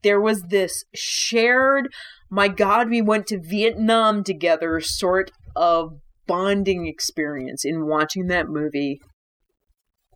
[0.04, 1.88] There was this shared,
[2.32, 9.02] my God, we went to Vietnam together sort of bonding experience in watching that movie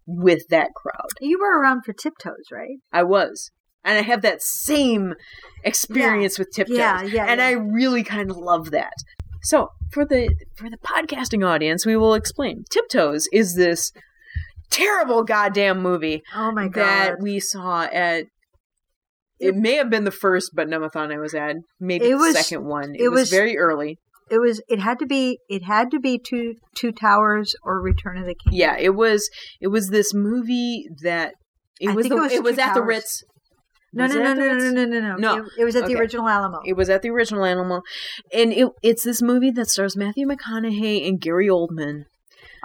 [0.07, 1.09] with that crowd.
[1.19, 2.77] You were around for Tiptoes, right?
[2.91, 3.51] I was.
[3.83, 5.13] And I have that same
[5.63, 6.77] experience with Tiptoes.
[6.77, 7.47] Yeah, yeah, And yeah.
[7.47, 8.93] I really kind of love that.
[9.43, 12.63] So for the for the podcasting audience, we will explain.
[12.71, 13.91] Tiptoes is this
[14.71, 16.83] terrible goddamn movie Oh my god!
[16.83, 18.25] that we saw at
[19.39, 21.57] It may have been the first Butt-Numb-A-Thon I was at.
[21.79, 22.95] Maybe It the second one.
[22.95, 23.99] It, it was, was- very early.
[24.31, 24.59] It was.
[24.67, 25.37] It had to be.
[25.49, 28.53] It had to be two two towers or Return of the King.
[28.53, 29.29] Yeah, it was.
[29.61, 31.33] It was this movie that
[31.79, 32.05] it I was.
[32.07, 33.23] think The, it was it was at the Ritz.
[33.93, 35.37] No, Was no, it no, no, no, no, no, no, No.
[35.37, 36.59] It, it was at the original Alamo.
[36.65, 37.81] It was at the original Alamo,
[38.33, 42.05] and it, it's this movie that stars Matthew McConaughey and Gary Oldman.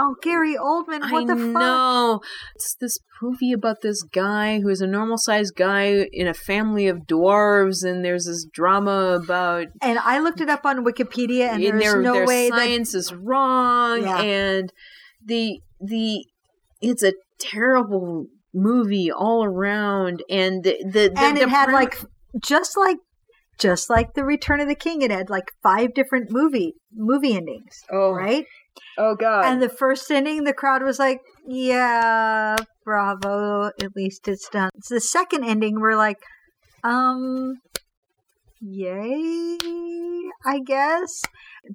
[0.01, 1.01] Oh, Gary Oldman.
[1.11, 1.53] What I the fuck?
[1.53, 2.21] know.
[2.57, 6.89] It's this movie about this guy who is a normal sized guy in a family
[6.89, 11.63] of dwarves, and there's this drama about And I looked it up on Wikipedia, and
[11.63, 14.21] there's their, no their way that science is wrong, Yeah.
[14.23, 14.73] and
[15.25, 16.25] the the
[16.81, 21.75] it's a terrible movie all around, and the the, the and the it had prim-
[21.75, 21.99] like
[22.43, 22.97] just like
[23.59, 27.83] just like the Return of the King, it had like five different movie movie endings,
[27.93, 28.47] oh right?
[29.03, 34.49] Oh god And the first ending, the crowd was like, "Yeah, bravo, at least it's
[34.49, 36.19] done." So the second ending, we're like,
[36.85, 37.55] "Um,
[38.61, 39.57] yay,
[40.45, 41.23] I guess."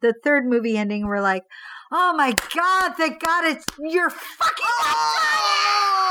[0.02, 1.44] The third movie ending, we're like,
[1.92, 4.66] "Oh my god, thank God it's you're fucking."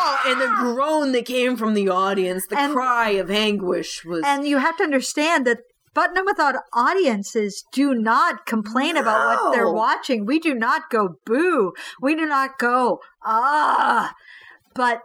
[0.07, 4.23] Oh, and the groan that came from the audience, the And- cry of anguish was
[4.25, 5.59] And you have to understand that
[5.95, 10.27] Button Without audiences do not complain about what they're watching.
[10.27, 11.73] We do not go boo.
[12.01, 14.15] We do not go ah.
[14.75, 15.03] But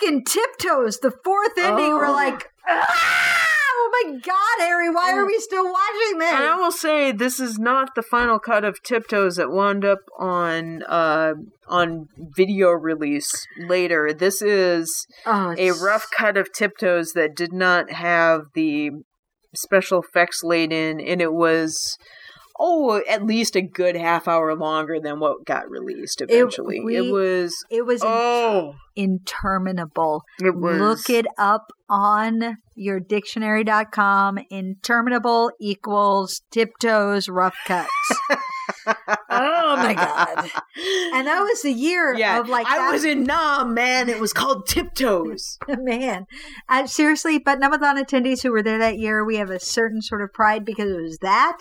[0.00, 2.12] fucking tiptoes, the fourth ending, we're Oh.
[2.12, 3.46] like, ah!
[3.80, 6.32] oh my god, Harry, why are we still watching this?
[6.32, 10.00] And I will say this is not the final cut of Tiptoes that wound up
[10.18, 11.34] on uh,
[11.68, 14.12] on video release later.
[14.12, 18.90] This is oh, a rough cut of Tiptoes that did not have the
[19.54, 21.96] special effects laid in, and it was
[22.62, 26.76] oh at least a good half hour longer than what got released eventually.
[26.78, 30.22] It, we- was It was oh interminable.
[30.40, 34.38] it was Look it up on your dictionary.com.
[34.50, 37.88] Interminable equals tiptoes rough cuts.
[38.86, 40.50] oh my god.
[41.14, 44.08] And that was the year yeah, of like I that- was in Nam, man.
[44.08, 45.58] It was called Tiptoes.
[45.68, 46.26] man.
[46.68, 50.32] Uh, seriously, Butt-Numb-A-Thon attendees who were there that year, we have a certain sort of
[50.32, 51.58] pride because it was that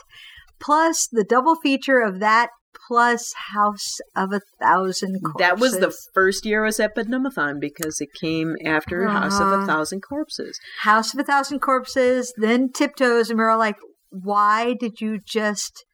[0.60, 2.50] plus the double feature of that
[2.88, 5.40] plus House of a Thousand Corpses.
[5.40, 9.64] That was the first year I was at because it came after House of Uh-huh.
[9.64, 10.60] a Thousand Corpses.
[10.82, 13.78] House of a Thousand Corpses, then Tiptoes, and we were all like,
[14.10, 15.86] why did you just,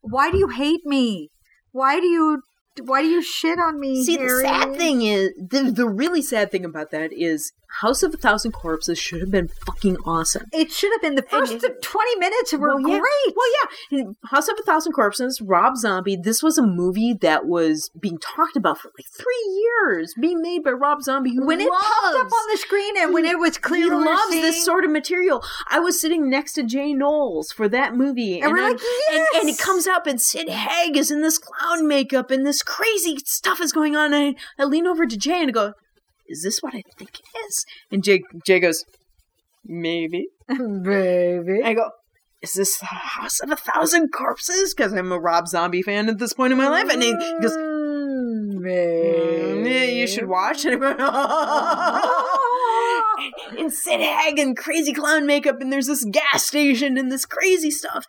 [0.00, 1.30] why do you hate me?
[1.72, 2.42] Why do you,
[2.82, 4.04] why do you shit on me?
[4.04, 8.12] See, the sad thing is, the, the really sad thing about that is House of
[8.12, 10.46] a Thousand Corpses should have been fucking awesome.
[10.52, 12.98] It should have been the first And- 20 minutes were Well, yeah.
[12.98, 13.34] great.
[13.36, 13.46] Well,
[13.90, 16.16] yeah, House of a Thousand Corpses, Rob Zombie.
[16.16, 20.64] This was a movie that was being talked about for like three years, being made
[20.64, 23.56] by Rob Zombie, who when it popped up on the screen and when it was
[23.58, 25.42] clear he we were loves this sort of material.
[25.68, 28.80] I was sitting next to Jay Knowles for that movie, And we're I'm- like,
[29.12, 32.62] and, and it comes up, and Sid Haig is in this clown makeup, and this
[32.62, 34.12] crazy stuff is going on.
[34.12, 35.72] And I, I lean over to Jay and I go,
[36.30, 38.84] "Is this what I think it is?" And Jay Jay goes,
[39.64, 41.60] "Maybe." baby.
[41.64, 41.90] I go,
[42.40, 46.18] "Is this the House of a Thousand Corpses?" Because I'm a Rob Zombie fan at
[46.18, 47.56] this point in my life, and he goes.
[47.56, 49.40] Mm, "Mm,
[50.00, 50.80] you should watch it.
[53.58, 57.70] and, Sid Haig and crazy clown makeup, and there's this gas station and this crazy
[57.70, 58.06] stuff.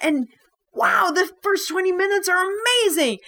[0.00, 0.26] And
[0.72, 3.18] wow, the first 20 minutes are amazing.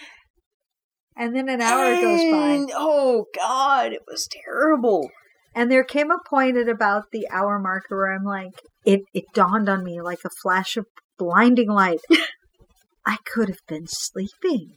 [1.17, 2.67] And then an hour goes by.
[2.75, 5.11] Oh, God, it was terrible.
[5.55, 9.25] And there came a point at about the hour marker where I'm like, it, it
[9.33, 10.87] dawned on me like a flash of
[11.19, 12.01] blinding light.
[13.07, 14.73] I could have been sleeping.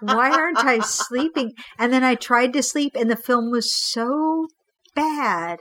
[0.00, 1.52] Why aren't I sleeping?
[1.78, 4.46] And then I tried to sleep, and the film was so
[4.94, 5.58] bad,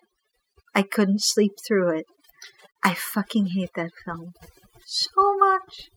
[0.75, 2.05] I couldn't sleep through it.
[2.84, 4.34] I fucking hate that film
[4.86, 5.89] so much.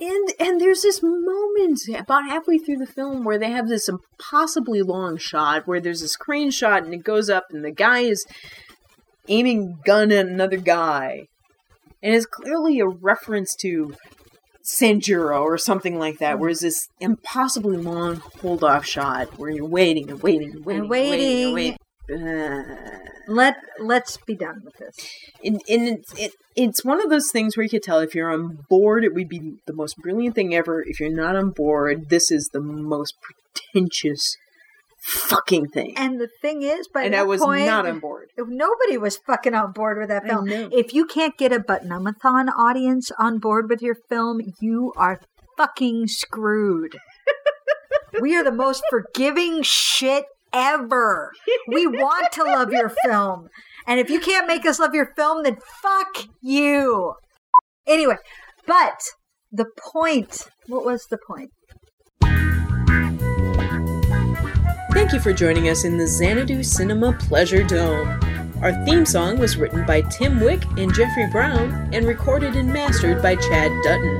[0.00, 4.82] And and there's this moment about halfway through the film where they have this impossibly
[4.82, 8.26] long shot where there's this crane shot and it goes up and the guy is
[9.28, 11.26] aiming gun at another guy.
[12.02, 13.94] And it's clearly a reference to
[14.64, 19.68] Sanjuro or something like that, where it's this impossibly long hold off shot where you're
[19.68, 21.44] waiting and waiting and waiting and waiting.
[21.44, 21.74] And waiting.
[21.74, 21.76] Uh,
[23.26, 24.96] Let let's be done with this.
[25.42, 28.30] and, and it's, it, it's one of those things where you could tell if you're
[28.30, 30.82] on board, it would be the most brilliant thing ever.
[30.86, 34.36] If you're not on board, this is the most pretentious
[35.04, 35.94] fucking thing.
[35.96, 38.30] And the thing is, by And that I was point, not on board.
[38.38, 40.48] Nobody was fucking on board with that film.
[40.48, 45.20] If you can't get a Butt-Numb-A-Thon audience on board with your film, you are
[45.56, 46.98] fucking screwed.
[48.20, 50.24] we are the most forgiving shit
[50.54, 51.32] ever.
[51.68, 53.48] We want to love your film.
[53.86, 57.14] And if you can't make us love your film, then fuck you.
[57.86, 58.16] Anyway,
[58.66, 59.00] but
[59.52, 61.50] the point, what was the point?
[64.92, 68.08] Thank you for joining us in the Xanadu Cinema Pleasure Dome.
[68.62, 73.20] Our theme song was written by Tim Wick and Jeffrey Brown and recorded and mastered
[73.20, 74.18] by Chad Dutton.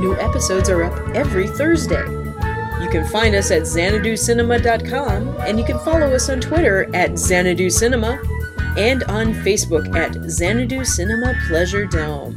[0.00, 2.27] New episodes are up every Thursday.
[2.88, 7.68] You can find us at xanaducinema.com and you can follow us on Twitter at Xanadu
[7.68, 8.18] Cinema
[8.78, 12.34] and on Facebook at Xanadu Cinema Pleasure Dome.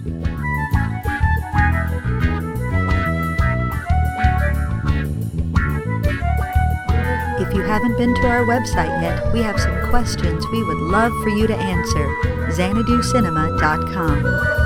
[7.40, 11.14] If you haven't been to our website yet, we have some questions we would love
[11.24, 12.06] for you to answer.
[12.52, 14.61] XanaduCinema.com.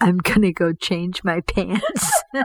[0.00, 2.22] I'm gonna go change my pants.